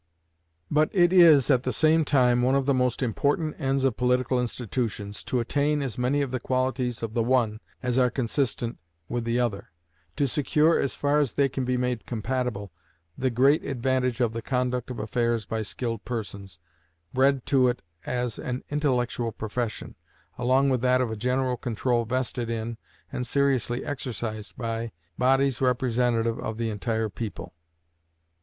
[0.71, 4.39] But it is, at the same time, one of the most important ends of political
[4.41, 9.25] institutions, to attain as many of the qualities of the one as are consistent with
[9.25, 9.69] the other;
[10.15, 12.71] to secure, as far as they can be made compatible,
[13.15, 16.57] the great advantage of the conduct of affairs by skilled persons,
[17.13, 19.93] bred to it as an intellectual profession,
[20.35, 22.75] along with that of a general control vested in,
[23.11, 27.53] and seriously exercised by, bodies representative of the entire people.